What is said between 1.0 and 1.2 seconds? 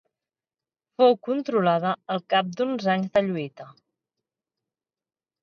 Fou